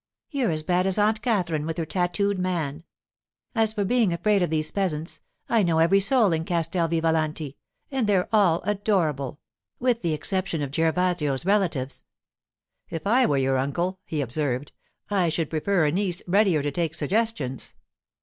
[0.31, 2.83] 'You're as bad as Aunt Katherine with her tattooed man!
[3.53, 7.55] As for being afraid of these peasants, I know every soul in Castel Vivalanti,
[7.91, 12.03] and they're all adorable—with the exception of Gervasio's relatives.'
[12.89, 14.71] 'If I were your uncle,' he observed,
[15.11, 17.75] 'I should prefer a niece readier to take suggestions.